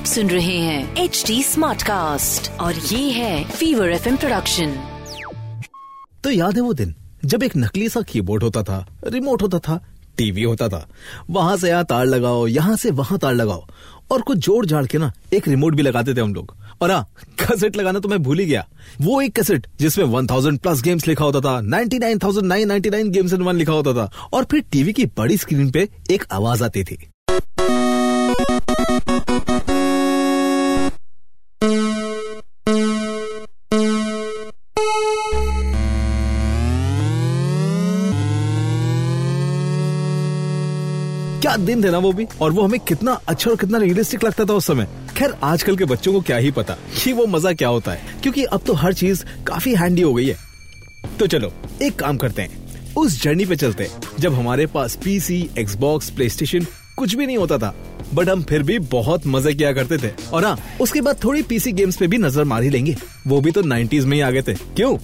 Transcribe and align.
आप 0.00 0.06
सुन 0.06 0.30
रहे 0.30 0.56
हैं 0.58 0.96
एच 0.96 1.24
डी 1.26 1.42
स्मार्ट 1.42 1.82
कास्ट 1.82 2.50
और 2.60 2.74
ये 2.74 3.10
है 3.10 3.44
फीवर 3.44 3.88
एफ़ 3.88 4.08
प्रोडक्शन 4.08 4.70
तो 6.24 6.30
याद 6.30 6.54
है 6.54 6.62
वो 6.62 6.72
दिन 6.72 6.94
जब 7.24 7.42
एक 7.42 7.56
नकली 7.56 7.88
सा 7.88 8.00
कीबोर्ड 8.02 8.42
होता 8.42 8.62
था 8.62 8.86
रिमोट 9.04 9.42
होता 9.42 9.58
था 9.58 9.78
टीवी 10.16 10.42
होता 10.42 10.68
था। 10.68 10.88
वहाँ 11.30 11.56
से 11.56 11.68
यहाँ 11.68 11.84
तार 11.84 12.06
लगाओ 12.06 12.46
यहाँ 12.46 12.76
से 12.76 12.90
वहाँ 12.90 13.18
तार 13.18 13.34
लगाओ। 13.34 13.66
और 14.12 14.22
कुछ 14.22 14.38
जोड़ 14.38 14.66
जाड़ 14.66 14.86
के 14.86 14.98
ना 14.98 15.12
एक 15.34 15.48
रिमोट 15.48 15.74
भी 15.74 15.82
लगाते 15.82 16.14
थे 16.14 16.20
हम 16.20 16.34
लोग। 16.34 16.56
और 16.80 16.90
हाँ 16.90 17.12
कैसेट 17.38 17.76
लगाना 17.76 17.98
तो 17.98 18.08
मैं 18.08 18.22
भूल 18.22 18.38
ही 18.38 18.46
गया। 18.46 18.66
वो 19.00 19.20
एक 19.20 19.34
कैसेट 19.34 19.66
जिसमें 19.80 20.04
1000 20.04 20.58
प्लस 20.58 20.82
गेम्स 20.82 21.06
लिखा 21.08 21.24
होता 21.24 21.40
था 21.40 21.60
99,999 21.60 23.10
गेम्स 23.10 23.32
इन 23.32 23.42
वन 23.42 23.56
लिखा 23.56 23.72
होता 23.72 23.92
था। 23.92 24.10
और 24.32 24.44
फिर 24.44 24.64
टीवी 24.72 24.92
की 24.92 25.06
बड़ी 25.06 25.36
स्क्रीन 25.36 25.70
पे 25.70 25.88
एक 26.10 26.24
आवाज़ 26.32 26.64
आती 26.64 26.84
थी। 26.84 27.06
दिन 41.60 41.84
थे 41.84 41.90
ना 41.90 41.98
वो 41.98 42.12
भी, 42.12 42.26
और 42.40 42.52
वो 42.52 42.62
हमें 42.62 42.78
कितना 42.80 43.12
अच्छा 43.28 43.50
और 43.50 43.56
कितना 43.56 43.78
रियलिस्टिक 43.78 44.24
लगता 44.24 44.44
था 44.44 44.54
उस 44.54 44.66
समय। 44.66 44.88
खैर, 45.16 45.34
आजकल 45.42 45.76
के 45.76 45.84
बच्चों 45.84 46.12
को 46.12 46.20
क्या 46.20 46.36
ही 46.36 46.50
पता 46.50 46.76
कि 47.02 47.12
वो 47.12 47.26
मज़ा 47.26 47.52
क्या 47.52 47.68
होता 47.68 47.92
है, 47.92 48.20
क्योंकि 48.22 48.44
अब 48.44 48.62
तो 48.66 48.74
हर 48.74 48.92
चीज़ 48.94 49.24
काफ़ी 49.46 49.74
हैंडी 49.74 50.02
हो 50.02 50.14
गई 50.14 50.26
है। 50.26 50.36
तो 51.18 51.26
चलो, 51.26 51.52
एक 51.82 51.96
काम 51.96 52.16
करते 52.16 52.42
हैं। 52.42 52.94
उस 52.96 53.22
जर्नी 53.22 53.44
पे 53.44 53.56
चलते 53.56 53.84
हैं, 53.84 54.00
जब 54.20 54.34
हमारे 54.34 54.66
पास 54.66 54.96
पीसी 55.04 55.48
एक्सबॉक्स 55.58 56.10
प्ले 56.10 56.28
स्टेशन 56.28 56.66
कुछ 56.96 57.14
भी 57.14 57.26
नहीं 57.26 57.36
होता 57.38 57.58
था 57.58 57.74
बट 58.14 58.28
हम 58.28 58.42
फिर 58.42 58.62
भी 58.62 58.78
बहुत 58.78 59.26
मज़े 59.26 59.52
किया 59.54 59.72
करते 59.72 59.98
थे। 59.98 60.10
और 60.32 60.44
हाँ 60.44 60.56
उसके 60.80 61.00
बाद 61.00 61.22
थोड़ी 61.24 61.42
पीसी 61.42 61.72
गेम्स 61.72 61.96
पे 61.96 62.06
भी 62.06 62.18
नज़र 62.18 62.44
मार 62.44 62.62
ही 62.62 62.70
लेंगे। 62.70 62.96
वो 63.26 63.40
भी 63.40 63.50
तो 63.50 63.62
नाइन्टीज 63.62 64.04
में 64.04 64.16
ही 64.16 64.20
आ 64.20 64.30
गए 64.30 64.42
थे। 64.42 64.54
क्यों? 64.54 64.96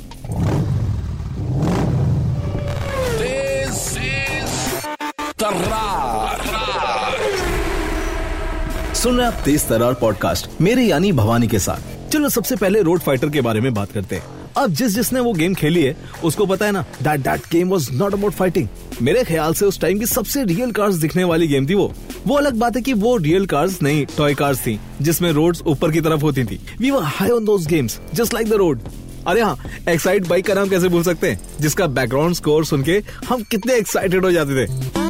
सुन 8.94 9.18
रहे 9.18 9.26
आप 9.26 9.40
तेज 9.44 9.66
तरार 9.68 9.94
पॉडकास्ट 9.94 10.60
मेरे 10.60 10.82
यानी 10.82 11.12
भवानी 11.12 11.48
के 11.48 11.58
साथ। 11.58 12.10
चलो 12.12 12.28
सबसे 12.28 12.56
पहले 12.56 12.82
रोड 12.82 13.00
फाइटर 13.00 13.28
के 13.28 13.40
बारे 13.40 13.60
में 13.60 13.74
बात 13.74 13.92
करते 13.92 14.16
हैं। 14.16 14.22
अब 14.56 14.70
जिस 14.70 14.94
जिसने 14.94 15.20
वो 15.20 15.32
गेम 15.32 15.54
खेली 15.54 15.82
है, 15.82 15.96
उसको 16.24 16.46
पता 16.46 16.66
है 16.66 16.72
ना 16.72 16.84
that 17.02 17.20
that 17.20 17.40
game 17.52 17.68
was 17.68 17.88
not 17.92 18.12
about 18.12 18.32
fighting 18.32 18.68
मेरे 19.02 19.24
ख्याल 19.24 19.54
से 19.54 19.66
उस 19.66 19.80
टाइम 19.80 19.98
की 19.98 20.06
सबसे 20.06 20.44
रियल 20.44 20.72
कार्स 20.72 20.94
दिखने 20.94 21.24
वाली 21.24 21.46
गेम 21.48 21.68
थी 21.68 21.74
वो। 21.74 21.92
वो 22.26 22.36
अलग 22.36 22.54
बात 22.54 22.76
है 22.76 22.82
कि 22.82 22.92
वो 22.92 23.16
रियल 23.16 23.46
कार्स 23.46 23.82
नहीं 23.82 24.06
टॉय 24.16 24.34
कार्स 24.34 24.58
थी, 24.58 24.80
जिसमें 25.02 25.32
रोड्स 25.32 25.62
ऊपर 25.66 25.92
की 25.92 26.00
तरफ़ 26.00 26.20
होती 26.20 26.44
थी। 26.44 26.60
We 26.78 26.90
were 26.90 27.02
high 27.02 27.30
on 27.30 27.44
those 27.44 27.66
games 27.66 28.00
just 28.14 28.34
like 28.34 28.48
the 28.48 28.52
road 28.52 28.80
अरे 29.26 29.40
हाँ 29.42 29.56
एक्साइट 29.88 30.26
बाइक 30.26 30.46
का 30.46 30.54
नाम 30.54 30.68
कैसे 30.68 30.88
भूल 30.88 31.02
सकते 31.02 31.30
हैं? 31.30 31.40
जिसका 31.60 31.86
बैकग्राउंड 31.86 32.34
स्कोर 32.34 32.64
सुन 32.64 32.82
के 32.82 33.02
हम 33.28 33.42
कितने 33.42 33.74
एक्साइटेड 33.74 34.24
हो 34.24 34.32
जाते 34.32 34.66
थे। 34.66 35.05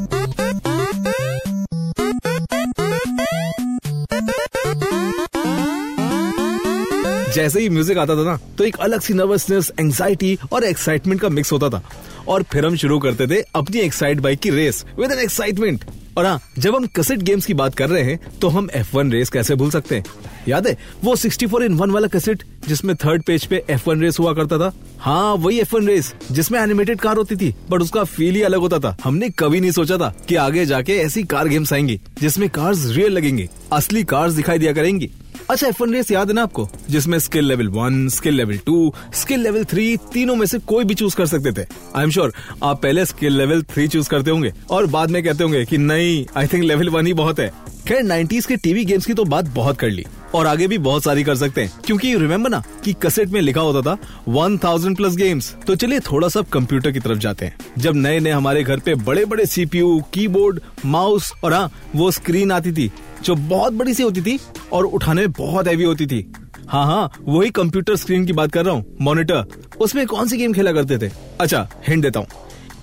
जैसे 7.37 7.61
ही 7.61 7.69
म्यूज़िक 7.69 7.99
आता 7.99 8.17
था 8.17 8.25
ना 8.25 8.39
तो 8.59 8.65
एक 8.65 8.77
अलग 8.81 9.01
सी 9.01 9.15
नर्वसनेस 9.15 9.71
एंजाइटी 9.81 10.39
और 10.53 10.65
एक्साइटमेंट 10.65 11.21
का 11.21 11.29
मिक्स 11.29 11.53
होता 11.53 11.69
था। 11.69 11.83
और 12.29 12.43
फिर 12.43 12.67
हम 12.67 12.77
शुरू 12.77 12.99
करते 12.99 13.27
थे 13.27 13.41
अपनी 13.55 13.81
एक्साइट 13.81 14.21
बाइक 14.21 14.39
की 14.41 14.51
रेस 14.51 14.85
विद 14.99 15.13
एन 15.13 15.19
एक्साइटमेंट 15.19 15.85
और 16.19 16.27
हाँ 16.27 16.41
जब 16.59 16.77
हम 16.77 16.87
कसेट 16.97 17.23
गेम्स 17.23 17.47
की 17.47 17.55
बात 17.55 17.75
कर 17.75 17.89
रहे 17.91 18.03
हैं 18.03 18.39
तो 18.41 18.49
हम 18.49 18.69
एफ़ 18.75 18.97
वन 18.97 19.11
रेस 19.13 19.31
कैसे 19.31 19.55
भूल 19.55 19.71
सकते 19.71 19.97
हैं? 19.97 20.05
याद 20.49 20.67
है, 20.67 20.77
वो 21.05 21.15
64 21.17 21.63
इन 21.63 21.75
वन 21.75 21.91
वाला 21.91 22.09
कसेट 22.09 22.43
जिसमें 22.69 22.95
थर्ड 22.97 23.23
पेज 23.23 23.45
पे 23.47 23.63
एफ़ 23.71 23.89
वन 23.89 24.01
रेस 24.01 24.19
हुआ 24.19 24.33
करता 24.35 24.59
था? 24.59 24.73
हाँ 24.99 25.35
वही 25.35 25.59
एफ़ 25.61 25.75
वन 25.75 25.87
रेस 25.87 26.13
जिसमें 26.33 26.59
एनिमेटेड 26.61 27.01
कार 27.01 27.17
होती 27.17 27.37
थी 27.37 27.55
बट 27.71 27.83
उसका 27.83 28.05
फील 28.05 28.35
ही 28.35 28.43
अलग 28.43 28.61
होता 28.61 28.79
था। 28.79 28.97
हमने 29.05 29.29
कभी 29.39 29.61
नहीं 29.61 29.71
सोचा 29.71 29.99
था 29.99 30.15
कि 30.29 30.35
आगे 30.37 30.67
जाके 30.67 30.97
ऐसी 30.97 31.23
कार 31.25 31.49
गेम्स 31.49 31.73
आएँगी 31.73 32.01
जिसमें 32.21 32.49
कार्स 32.51 32.87
रियल 32.87 33.13
लगेंगे, 33.13 33.49
असली 33.73 34.05
कार्स 34.05 34.33
दिखाई 34.33 34.59
दिया 34.59 34.73
करेंगी। 34.73 35.11
अच्छा 35.51 35.67
एफ़ 35.67 35.83
रेस 35.83 36.11
याद 36.11 36.29
है 36.29 36.35
ना 36.35 36.43
आपको? 36.43 36.69
जिसमें 36.91 37.19
skill 37.19 37.45
level 37.45 37.69
one 37.69 38.09
skill 38.09 38.35
level 38.35 38.57
two 38.59 38.93
skill 39.15 39.41
level 39.41 39.65
three 39.65 39.97
तीनों 40.13 40.35
में 40.37 40.47
से 40.47 40.59
कोई 40.59 40.85
भी 40.85 40.95
चूज़ 40.95 41.17
कर 41.17 41.27
सकते 41.27 41.53
थे। 41.53 41.67
आई 41.97 42.05
एम 42.05 42.11
श्योर 42.11 42.33
आप 42.63 42.83
पहले 42.83 43.05
स्किल 43.07 43.37
लेवल 43.39 43.63
थ्री 43.65 43.87
चूज़ 43.89 44.09
करते 44.09 44.31
होंगे 44.31 44.53
और 44.71 44.87
बाद 44.87 45.11
में 45.11 45.23
कहते 45.25 45.45
होंगे 45.45 45.65
कि 45.65 45.79
नहीं 45.79 46.25
आई 46.37 46.47
थिंक 46.47 46.65
लेवल 46.65 46.89
वन 46.89 47.07
ही 47.07 47.13
बहुत 47.15 47.41
है। 47.41 47.51
खैर 47.89 48.03
नाइन्टीज 48.03 48.47
के 48.47 48.57
टीवी 48.57 48.85
गेम्स 48.85 49.07
की 49.07 49.15
तो 49.15 49.25
बात 49.25 49.49
बहुत 49.55 49.79
कर 49.79 49.91
ली 49.91 50.05
और 50.35 50.47
आगे 50.47 50.67
भी 50.69 50.79
बहुत 50.79 51.05
सारी 51.05 51.25
कर 51.25 51.37
सकते 51.37 51.63
हैं। 51.63 51.73
क्योंकि 51.85 52.15
रिमेम्बर 52.19 52.51
ना 52.51 52.63
कि 52.85 52.93
कसेट 53.03 53.29
में 53.29 53.41
लिखा 53.41 53.61
होता 53.61 53.81
था 53.87 54.23
वन 54.29 54.59
थाउज़ेंड 54.59 54.97
प्लस 54.97 55.17
गेम्स 55.17 55.55
तो 55.67 55.77
चलिए 55.77 56.01
थोड़ा 56.03 56.29
सा 56.29 56.43
कंप्यूटर 56.53 56.93
की 56.93 57.01
तरफ़ 57.01 57.19
जाते 57.19 57.47
हैं। 57.47 57.57
जब 57.79 57.97
नए 57.97 58.19
नए 58.21 58.31
हमारे 58.31 58.63
घर 58.63 58.79
पे 58.79 58.95
बड़े 58.97 59.25
बड़े 59.25 59.47
सीपीयू 59.47 60.01
कीबोर्ड 60.15 60.61
माउस 60.85 61.33
और 61.45 61.53
हाँ 61.53 61.71
वो 61.97 62.11
स्क्रीन 62.11 62.53
आती 62.53 62.73
थी, 62.73 62.91
जो 63.25 63.35
बहुत 63.35 63.73
बड़ी 63.73 63.95
सी 63.95 64.03
होती 64.03 64.21
थी 64.21 64.39
और 64.73 64.85
उठाने 64.87 65.21
में 65.21 65.33
बहुत 65.33 65.69
हैवी 65.69 65.85
होती 65.85 66.07
थी। 66.07 66.27
हाँ 66.69 66.85
हाँ 66.87 67.11
वही 67.21 67.51
कंप्यूटर 67.51 67.97
स्क्रीन 67.97 68.25
की 68.27 68.33
बात 68.33 68.53
कर 68.53 68.65
रहा 68.65 68.75
हूँ 68.75 68.97
मॉनिटर 69.01 69.45
उसमें 69.81 70.07
कौन 70.07 70.29
सी 70.29 70.37
गेम 70.37 70.53
खेला 70.53 70.73
करते 70.73 70.99
थे? 70.99 71.11
अच्छा 71.41 71.69
हिंट 71.89 72.03
देता 72.03 72.21
हूँ। 72.21 72.27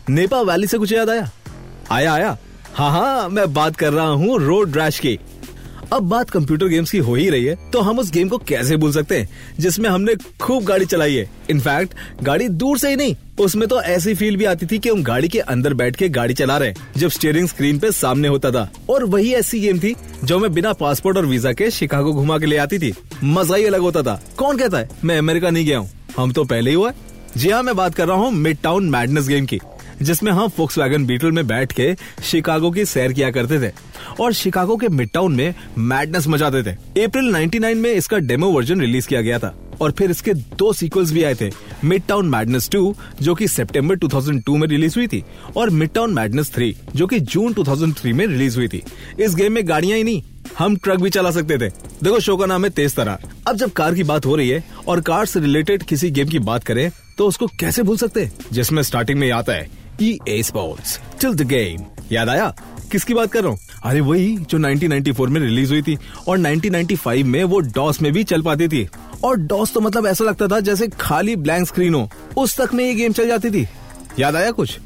नेपा 0.10 0.42
वैली 0.42 0.68
से 0.68 0.78
कुछ 0.78 0.92
याद 0.94 1.10
आया? 1.10 1.30
आया 1.92 2.14
आया। 2.14 2.38
हाँ 2.74 2.92
हाँ 2.92 3.30
मैं 3.30 3.54
बात 3.54 3.76
कर 3.76 3.94
रहा 3.94 4.08
हूँ 4.08 4.40
रोड 4.40 4.78
रैश 4.78 5.00
की। 5.00 5.18
अब 5.94 6.04
बात 6.10 6.30
कंप्यूटर 6.30 6.68
गेम्स 6.68 6.92
की 6.92 6.98
हो 6.98 7.16
ही 7.16 7.30
रही 7.30 7.46
है 7.46 7.56
तो 7.72 7.82
हम 7.82 8.00
उस 8.00 8.12
गेम 8.12 8.30
को 8.30 8.38
कैसे 8.40 8.78
भूल 8.78 8.92
सकते 8.92 9.20
हैं, 9.20 9.28
जिसमें 9.60 9.90
हमने 9.90 10.16
खूब 10.42 10.64
गाड़ी 10.64 10.86
चलाई 10.86 11.16
है। 11.16 11.30
इनफैक्ट 11.50 12.24
गाड़ी 12.24 12.48
दूर 12.50 12.78
से 12.78 12.90
ही 12.90 12.96
नहीं 12.96 13.16
उसमें 13.40 13.68
तो 13.68 13.82
ऐसी 13.82 14.14
फील 14.16 14.36
भी 14.38 14.46
आती 14.46 14.66
थी 14.66 14.78
कि 14.80 14.90
हम 14.90 15.04
गाड़ी 15.04 15.28
के 15.28 15.40
अंदर 15.40 15.74
बैठ 15.74 15.96
के 15.96 16.10
गाड़ी 16.10 16.34
चला 16.34 16.58
रहे 16.58 16.74
जब 16.98 17.10
स्टीयरिंग 17.10 17.48
स्क्रीन 17.48 17.80
पे 17.80 17.92
सामने 17.92 18.28
होता 18.28 18.52
था। 18.52 18.70
और 18.90 19.04
वही 19.04 19.34
ऐसी 19.34 19.60
गेम 19.60 19.80
थी, 19.80 19.96
जो 20.24 20.38
मैं 20.40 20.54
बिना 20.54 20.74
पासपोर्ट 20.74 21.18
और 21.18 21.26
वीज़ा 21.26 21.54
के 21.54 21.70
शिकागो 21.72 22.14
घुमा 22.14 22.38
के 22.38 22.46
ले 22.46 22.58
आती 22.58 22.80
थी। 22.80 22.94
मज़ा 23.24 23.56
ही 23.56 23.66
अलग 23.66 23.82
होता 23.82 24.02
था। 24.02 24.22
कौन 24.38 24.58
कहता 24.58 24.78
है, 24.78 24.90
मैं 25.04 25.18
अमेरिका 25.18 25.50
नहीं 25.50 25.66
गया 25.66 25.78
हूँ। 25.78 25.90
हम 26.18 26.32
तो 26.32 26.44
पहले 26.44 26.70
ही 26.70 26.76
हुआ 26.76 26.92
जी 27.38 27.50
हाँ 27.50 27.62
मैं 27.64 27.76
बात 27.76 27.96
कर 27.96 28.08
रहा 28.08 28.18
हूँ 28.18 28.32
मिड 28.32 28.58
टाउन 28.64 28.90
मैडनेस 28.90 29.28
गेम 29.28 29.46
की, 29.46 29.60
जिसमें 30.02 30.32
हम 30.32 30.48
फोक्स 30.48 30.78
वैगन 30.78 31.06
बीटल 31.06 31.32
में 31.32 31.46
बैठ 31.48 31.72
के 31.72 31.94
शिकागो 32.24 32.72
की 32.72 32.86
सैर 32.86 33.14
किया 33.14 33.32
करते 33.32 33.60
थे। 33.60 33.72
और 34.20 34.34
शिकागो 34.34 34.78
के 34.78 34.88
मिड 34.88 35.10
टाउन 35.14 35.36
में 35.36 35.54
मैडनेस 35.78 36.28
मचाते 36.28 36.64
थे। 36.64 37.04
अप्रैल 37.04 37.32
99 37.32 37.78
में 37.78 37.92
इसका 37.92 38.18
डेमो 38.18 38.52
वर्जन 38.52 38.82
रिलीज़ 38.82 39.08
किया 39.08 39.22
गया 39.22 39.40
था। 39.40 39.56
और 39.82 39.92
फिर 39.92 40.12
इसके 40.12 40.34
दो 40.34 40.72
सीक्वल्स 40.74 41.12
भी 41.12 41.24
आए 41.24 41.36
थे 41.36 41.50
मिड 41.84 42.04
टाउन 42.08 42.30
मैडनेस 42.30 42.70
टू 42.70 42.96
जो 43.22 43.36
कि 43.36 43.48
सितंबर 43.48 43.98
2002 43.98 44.58
में 44.58 44.68
रिलीज़ 44.68 44.96
हुई 44.96 45.08
थी, 45.08 45.24
और 45.58 45.70
मिड 45.70 45.90
टाउन 45.90 46.14
मैडनेस 46.14 46.52
थ्री 46.54 46.76
जो 46.96 47.08
कि 47.08 47.20
जून 47.20 47.54
2003 47.54 48.14
में 48.14 48.26
रिलीज़ 48.28 48.58
हुई 48.58 48.68
थी। 48.68 48.84
इस 49.20 49.36
गेम 49.36 49.54
में 49.54 49.68
गाड़ियाँ 49.68 49.98
ही 49.98 50.04
नहीं, 50.04 50.22
हम 50.58 50.76
ट्रक 50.76 51.00
भी 51.00 51.10
चला 51.10 51.32
सकते 51.32 51.58
थे। 51.58 51.70
देखो 52.04 52.20
शो 52.20 52.38
का 52.38 52.46
नाम 52.46 52.64
है 52.66 52.70
तेज 52.72 52.96
तरार। 52.96 53.30
अब 53.48 53.56
जब 53.56 53.72
कार 53.72 53.96
की 53.96 54.04
बात 54.04 54.26
हो 54.26 54.36
रही 54.36 54.50
है, 54.50 54.64
और 54.88 55.02
कार 55.02 55.26
से 55.26 55.40
रिलेटेड 55.40 55.84
किसी 55.84 56.12
गेम 56.12 56.28
की 56.30 56.40
बात 56.42 56.64
करें 56.64 56.90
तो 57.18 57.28
उसको 57.28 57.48
कैसे 57.60 57.84
भूल 57.84 57.98
सकते? 57.98 58.30
जिसमें 58.52 58.84
स्टार्टिंग 58.84 59.20
में 59.20 59.30
आता 59.32 59.54
है 59.54 59.70
E 60.02 60.18
A 60.28 60.42
sports 60.44 61.00
till 61.22 61.34
the 61.34 61.48
game 61.48 61.86
याद 62.12 62.30
आया? 62.30 62.54
किसकी 62.94 63.14
बात 63.14 63.32
कर 63.32 63.42
रहा 63.42 63.52
हूँ? 63.52 63.60
अरे 63.84 64.02
वही, 64.02 64.38
जो 64.38 64.58
1994 64.58 65.28
में 65.28 65.40
रिलीज़ 65.42 65.72
हुई 65.72 65.82
थी 65.82 65.98
और 66.28 66.38
1995 66.38 67.24
में 67.24 67.44
वो 67.44 67.60
डॉस 67.60 68.02
में 68.02 68.12
भी 68.14 68.24
चल 68.24 68.42
पाती 68.42 68.68
थी। 68.68 68.88
और 69.24 69.38
डॉस 69.38 69.74
तो 69.74 69.80
मतलब 69.80 70.08
ऐसा 70.08 70.24
लगता 70.24 70.48
था 70.48 70.60
जैसे 70.60 70.88
खाली 71.00 71.36
ब्लैंक 71.36 71.68
स्क्रीन 71.68 71.96
हो। 71.96 72.10
उस 72.38 72.58
तक 72.62 72.74
में 72.74 72.86
ये 72.86 72.94
गेम 72.96 73.12
चल 73.12 73.28
जाती 73.28 73.52
थी। 73.52 73.68
याद 74.20 74.36
आया 74.36 74.52
कुछ? 74.52 74.78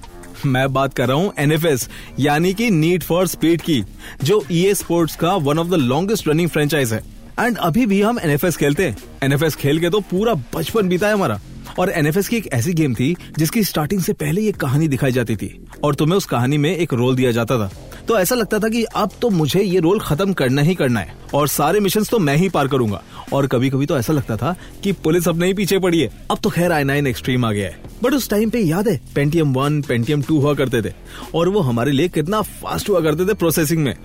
मैं 0.45 0.71
बात 0.73 0.93
कर 0.93 1.07
रहा 1.07 1.17
हूँ 1.17 1.33
एनएफएस 1.39 1.87
यानी 2.19 2.53
कि 2.53 2.69
नीड 2.69 3.03
फॉर 3.03 3.27
स्पीड 3.27 3.61
की, 3.61 3.83
जो 4.23 4.43
ई 4.51 4.63
e 4.71 4.73
स्पोर्ट्स 4.75 5.15
का 5.15 5.35
one 5.35 5.59
of 5.59 5.67
the 5.67 5.73
longest 5.73 6.27
running 6.27 6.49
franchise 6.49 6.93
है। 6.93 7.01
एंड 7.39 7.57
अभी 7.57 7.85
भी 7.85 8.01
हम 8.01 8.19
एनएफएस 8.19 8.57
खेलते 8.57 8.87
हैं। 8.87 8.97
एनएफएस 9.23 9.55
खेल 9.55 9.79
के 9.79 9.89
तो 9.89 9.99
पूरा 10.01 10.33
बचपन 10.55 10.89
बीता 10.89 11.07
है 11.07 11.13
हमारा। 11.13 11.39
और 11.79 11.89
एनएफएस 11.89 12.27
की 12.27 12.37
एक 12.37 12.47
ऐसी 12.53 12.73
गेम 12.73 12.93
थी, 12.93 13.15
जिसकी 13.37 13.63
स्टार्टिंग 13.63 14.01
से 14.01 14.13
पहले 14.13 14.41
ये 14.41 14.51
कहानी 14.51 14.87
दिखाई 14.87 15.11
जाती 15.11 15.35
थी, 15.35 15.49
और 15.83 15.95
तुम्हें 15.95 16.17
उस 16.17 16.25
कहानी 16.25 16.57
में 16.57 16.75
एक 16.75 16.93
रोल 16.93 17.15
दिया 17.15 17.31
जाता 17.31 17.57
था। 17.57 17.71
तो 18.07 18.17
ऐसा 18.19 18.35
लगता 18.35 18.59
था 18.59 18.67
कि 18.69 18.83
अब 18.85 19.11
तो 19.21 19.29
मुझे 19.29 19.61
ये 19.61 19.79
रोल 19.79 19.99
खत्म 19.99 20.33
करना 20.33 20.61
ही 20.61 20.75
करना 20.75 20.99
है, 20.99 21.15
और 21.33 21.47
सारे 21.47 21.79
मिशन 21.79 22.03
तो 22.03 22.19
मैं 22.19 22.35
ही 22.35 22.49
पार 22.49 22.67
करूँगा। 22.67 23.01
और 23.33 23.47
कभी 23.47 23.69
कभी 23.69 23.85
तो 23.85 23.97
ऐसा 23.97 24.13
लगता 24.13 24.37
था 24.37 24.55
कि 24.83 24.91
पुलिस 24.93 25.27
अब 25.27 25.39
नहीं 25.39 25.53
पीछे 25.53 25.79
पड़ी 25.79 25.99
है। 25.99 26.09
अब 26.31 26.39
तो 26.43 26.49
खैर 26.49 26.71
आई 26.71 26.83
नाइन 26.83 27.07
एक्सट्रीम 27.07 27.45
आ 27.45 27.51
गया 27.51 27.67
है। 27.67 27.79
बट 28.03 28.13
उस 28.13 28.29
टाइम 28.29 28.49
पे 28.49 28.59
याद 28.59 28.87
है 28.87 28.99
पेंटियम 29.15 29.53
वन 29.53 29.81
पेंटियम 29.81 30.21
टू 30.21 30.39
हुआ 30.39 30.53
करते 30.53 30.81
थे, 30.81 30.93
और 31.35 31.49
वो 31.49 31.59
हमारे 31.61 31.91
लिए 31.91 32.07
कितना 32.09 32.41
फास्ट 32.41 32.89
हुआ 32.89 33.01
करते 33.01 33.25
थे 33.25 33.33
प्रोसेसिंग 33.33 33.83
में। 33.83 33.95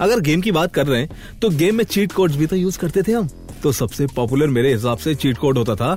अगर 0.00 0.20
गेम 0.20 0.40
की 0.40 0.52
बात 0.52 0.74
कर 0.74 0.86
रहे 0.86 1.00
हैं 1.00 1.38
तो 1.40 1.48
गेम 1.50 1.76
में 1.76 1.84
चीट 1.84 2.12
कोड्स 2.12 2.36
भी 2.36 2.46
तो 2.46 2.56
यूज़ 2.56 2.78
करते 2.78 3.02
थे 3.02 3.12
हम। 3.12 3.28
तो 3.62 3.72
सबसे 3.72 4.06
पॉपुलर 4.06 4.46
मेरे 4.48 4.72
हिसाब 4.72 4.98
से 4.98 5.14
चीट 5.14 5.38
कोड 5.38 5.58
होता 5.58 5.74
था 5.74 5.96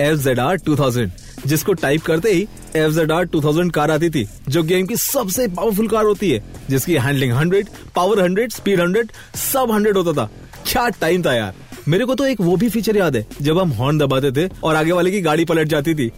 F 0.00 0.18
Z 0.18 0.38
R 0.40 0.56
two 0.56 0.76
thousand 0.76 1.10
जिसको 1.46 1.72
टाइप 1.74 2.02
करते 2.02 2.32
ही 2.32 2.46
F 2.76 2.92
Z 2.92 3.12
R 3.12 3.24
two 3.24 3.40
thousand 3.42 3.72
car 3.72 3.90
आती 3.90 4.10
थी, 4.10 4.26
जो 4.48 4.62
गेम 4.62 4.86
की 4.86 4.96
सबसे 4.96 5.46
पावरफुल 5.48 5.88
कार 5.88 6.04
होती 6.04 6.30
है, 6.30 6.42
जिसकी 6.70 6.94
handling 6.96 7.32
hundred 7.32 7.68
power 7.94 8.20
hundred 8.22 8.52
speed 8.52 8.80
hundred 8.80 9.12
सब 9.36 9.70
हंड्रेड 9.72 9.96
होता 9.96 10.12
था। 10.12 10.30
क्या 10.66 10.88
टाइम 11.00 11.22
था 11.22 11.34
यार। 11.34 11.54
मेरे 11.88 12.04
को 12.04 12.14
तो 12.14 12.24
एक 12.26 12.40
वो 12.40 12.56
भी 12.56 12.68
फीचर 12.68 12.96
याद 12.96 13.16
है, 13.16 13.26
जब 13.42 13.58
हम 13.58 13.70
हॉर्न 13.72 13.98
दबाते 13.98 14.32
थे 14.32 14.48
और 14.64 14.76
आगे 14.76 14.92
वाले 14.92 15.10
की 15.10 15.20
गाड़ी 15.20 15.44
पलट 15.44 15.68
जाती 15.68 15.94
थी। 15.94 16.10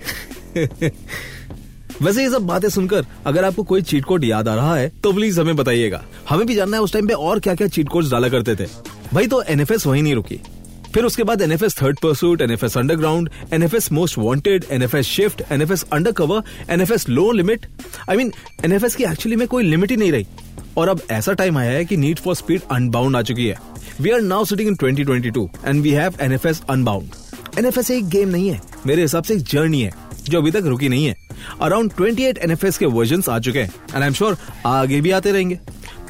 वैसे 2.02 2.22
ये 2.22 2.30
सब 2.30 2.46
बातें 2.46 2.68
सुनकर 2.68 3.04
अगर 3.26 3.44
आपको 3.44 3.62
कोई 3.62 3.82
चीट 3.82 4.04
कोड 4.04 4.24
याद 4.24 4.48
आ 4.48 4.54
रहा 4.54 4.76
है 4.76 4.88
तो 5.02 5.12
प्लीज़ 5.12 5.40
हमें 5.40 5.56
बताइएगा। 5.56 6.02
हमें 6.28 6.46
भी 6.46 6.54
जानना 6.54 6.76
है 6.76 6.82
उस 6.82 6.92
टाइम 6.92 7.06
पे 7.08 7.14
और 7.14 7.40
क्या 7.40 7.54
क्या 7.54 7.66
चीट 7.66 7.88
कोड 7.88 8.10
डाला 8.10 8.28
करते 8.28 8.54
थे। 8.56 8.66
भाई 9.12 9.26
तो 9.26 9.42
एनएफएस 9.42 9.86
वही 9.86 10.02
नहीं 10.02 10.14
रुकी। 10.14 10.40
फिर 10.94 11.04
उसके 11.04 11.22
बाद 11.22 11.42
NFS 11.42 11.76
third 11.82 11.98
pursuit 11.98 12.42
NFS 12.42 12.76
underground 12.78 13.30
NFS 13.52 13.90
most 13.92 14.18
wanted 14.18 14.64
NFS 14.70 15.06
shift 15.06 15.42
NFS 15.52 15.84
undercover 16.12 16.42
NFS 16.70 17.08
low 17.08 17.30
limit 17.32 17.66
I 18.10 18.16
mean 18.16 18.32
NFS 18.64 18.96
की 18.96 19.04
एक्चुअली 19.04 19.36
में 19.36 19.46
कोई 19.48 19.64
लिमिट 19.64 19.90
ही 19.90 19.96
नहीं 19.96 20.12
रही 20.12 20.26
और 20.76 20.88
अब 20.88 21.00
ऐसा 21.10 21.32
टाइम 21.32 21.58
आया 21.58 21.70
है 21.70 21.84
कि 21.84 21.96
नीड 21.96 22.18
फॉर 22.18 22.36
स्पीड 22.36 22.62
अनबाउंड 22.70 23.16
आ 23.16 23.22
चुकी 23.22 23.46
है 23.46 23.56
we 24.00 24.10
are 24.10 24.20
now 24.20 24.44
sitting 24.44 24.68
in 24.68 24.76
2022 24.76 25.48
and 25.66 25.82
we 25.82 25.90
have 25.90 26.14
NFS 26.20 26.62
unbound 26.70 27.58
NFS 27.58 27.90
एक 27.90 28.08
गेम 28.08 28.28
नहीं 28.28 28.50
है 28.50 28.60
मेरे 28.86 29.02
हिसाब 29.02 29.24
से 29.24 29.34
एक 29.34 29.42
जर्नी 29.42 29.82
है 29.82 29.92
जो 30.22 30.38
अभी 30.38 30.50
तक 30.50 30.62
रुकी 30.64 30.88
नहीं 30.88 31.06
है 31.06 31.16
अराउंड 31.60 31.92
28 31.92 32.38
एनएफएस 32.38 32.78
के 32.78 32.86
वर्जन 32.86 33.22
आ 33.30 33.38
चुके 33.38 33.58
हैं 33.58 33.72
एंड 33.94 34.02
आई 34.02 34.06
एम 34.06 34.12
श्योर 34.12 34.36
आगे 34.66 35.00
भी 35.00 35.10
आते 35.10 35.32
रहेंगे 35.32 35.58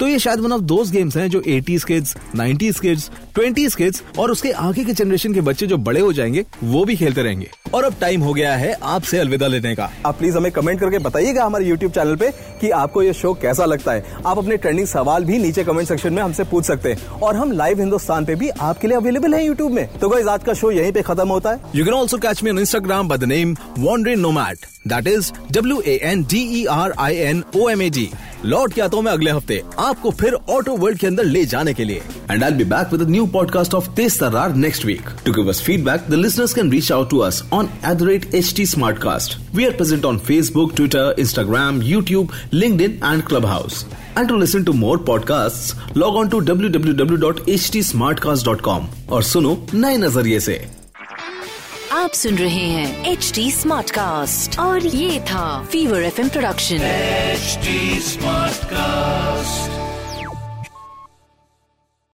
तो 0.02 0.06
ये 0.08 0.18
शायद 0.18 0.40
वन 0.40 0.52
ऑफ़ 0.52 0.60
दोज 0.60 0.90
गेम्स 0.90 1.16
हैं 1.16 1.28
जो 1.30 1.40
80s 1.40 1.84
kids 1.84 2.14
90s 2.36 2.78
kids 2.80 3.10
20s 3.38 3.74
kids 3.74 4.02
और 4.18 4.30
उसके 4.30 4.50
आगे 4.50 4.84
के 4.84 4.92
जनरेशन 4.92 5.34
के 5.34 5.40
बच्चे 5.40 5.66
जो 5.66 5.76
बड़े 5.78 6.00
हो 6.00 6.12
जाएँगे 6.12 6.44
वो 6.62 6.84
भी 6.84 6.96
खेलते 6.96 7.22
रहेंगे। 7.22 7.50
और 7.74 7.84
अब 7.84 7.94
टाइम 8.00 8.22
हो 8.22 8.32
गया 8.34 8.54
है 8.56 8.72
आपसे 8.82 9.18
अलविदा 9.18 9.46
लेने 9.46 9.74
का। 9.74 9.88
आप 10.06 10.18
प्लीज़ 10.18 10.36
हमें 10.36 10.50
कमेंट 10.52 10.80
करके 10.80 10.98
बताइएगा 10.98 11.44
हमारे 11.44 11.64
यूट्यूब 11.64 11.92
चैनल 11.92 12.16
पे 12.16 12.30
कि 12.60 12.70
आपको 12.70 13.02
ये 13.02 13.12
शो 13.12 13.32
कैसा 13.34 13.64
लगता 13.64 13.92
है। 13.92 14.16
आप 14.26 14.38
अपने 14.38 14.56
ट्रेंडिंग 14.56 14.86
सवाल 14.86 15.24
भी 15.24 15.38
नीचे 15.38 15.64
कमेंट 15.64 15.88
सेक्शन 15.88 16.12
में 16.12 16.22
हमसे 16.22 16.44
पूछ 16.44 16.64
सकते 16.64 16.92
हैं। 16.92 17.20
और 17.20 17.36
हम 17.36 17.52
लाइव 17.52 17.80
हिंदुस्तान 17.80 18.24
पे 18.24 18.34
भी 18.34 18.48
आपके 18.48 18.88
लिए 18.88 18.96
अवेलेबल 18.96 19.34
है 19.34 19.44
यूट्यूब 19.46 19.72
में। 19.72 19.86
तो 19.98 20.08
गाइस 20.08 20.26
आज 20.26 20.44
का 20.44 20.54
शो 20.54 20.70
यहीं 20.70 20.92
पे 20.92 21.02
खत्म 21.02 21.28
होता 21.28 21.50
है। 21.50 21.60
You 21.74 21.84
can 21.84 21.94
also 21.94 22.18
catch 22.18 22.42
me 22.42 22.50
on 22.50 22.58
Instagram 22.58 23.08
by 23.08 23.18
the 23.18 23.24
name 23.24 23.56
wanderin 23.78 24.20
nomad 24.20 24.66
that 24.88 25.06
is 25.06 25.32
W 25.52 25.80
A 25.80 25.98
N 26.02 26.22
D 26.24 26.42
E 26.60 26.64
R 26.66 26.94
I 26.98 27.16
N 27.16 27.42
O 27.56 27.68
M 27.68 27.82
A 27.82 27.90
G 27.90 28.08
लौट 28.44 28.72
के 28.72 28.80
आता 28.80 28.96
हूँ 28.96 29.04
मैं 29.04 29.12
अगले 29.12 29.30
हफ़्ते। 29.30 29.60
आपको 29.92 30.10
फिर 30.20 30.34
ऑटो 30.50 30.76
वर्ल्ड 30.76 30.98
के 30.98 31.06
अंदर 31.06 31.24
ले 31.24 31.44
जाने 31.46 31.72
के 31.74 31.84
लिए। 31.84 32.02
And 32.30 32.44
I 32.44 32.50
be 32.50 32.64
back 32.64 32.92
with 32.92 33.08
new 33.10 33.26
podcast 33.32 33.74
of 33.74 33.88
Tez 33.96 34.18
Tarrar 34.20 34.54
next 34.56 34.84
week 34.86 35.08
to 35.26 35.32
give 35.32 35.48
us 35.48 35.60
feedback 35.62 36.06
the 36.10 36.14
listeners 36.14 36.54
can 36.54 36.70
reach 36.70 36.90
out 36.92 37.10
to 37.10 37.18
us 37.26 37.42
on 37.52 37.68
at 37.84 37.92
the 37.92 38.02
rate 38.02 38.34
H 38.34 38.54
T 38.56 38.66
Smartcast 38.98 39.38
we 39.54 39.66
are 39.66 39.76
present 39.76 40.04
on 40.04 40.18
Facebook 40.28 40.74
Twitter 40.76 41.14
Instagram 41.18 41.82
YouTube 41.82 42.32
LinkedIn 42.82 42.98
and 43.04 43.22
Clubhouse 43.46 43.86
and 44.18 44.28
to 44.28 44.36
listen 44.36 44.64
to 44.64 44.72
more 44.82 45.04
podcast 45.06 45.96
log 45.96 46.16
on 46.16 46.28
to 46.28 46.38
W 46.40 46.68
W 46.68 46.94
W 46.94 47.16
dot 47.20 47.48
H 47.48 47.70
T 47.72 47.82
Smartcast 48.20 48.46
dot 48.46 48.60
com 48.60 48.88
और 49.10 49.22
सुनो 49.22 49.58
नए 49.74 49.96
नज़रिए 49.96 50.36
ऐसी 50.36 50.56
आप 51.92 52.12
सुन 52.14 52.34
रहे 52.34 52.64
हैं 52.66 53.10
H 53.12 53.30
T 53.34 53.50
smart 53.50 53.90
cast 53.90 54.58
और 54.58 54.86
ये 54.86 55.20
था 55.20 55.44
fever 55.72 56.02
F 56.02 56.20
M 56.20 56.28
production 56.28 56.82
H 56.82 57.58
Smartcast 58.64 59.71